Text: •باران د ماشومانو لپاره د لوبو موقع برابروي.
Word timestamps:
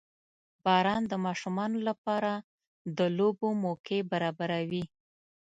•باران 0.65 1.01
د 1.07 1.13
ماشومانو 1.25 1.77
لپاره 1.89 2.31
د 2.97 2.99
لوبو 3.17 3.47
موقع 3.63 3.99
برابروي. 4.11 4.83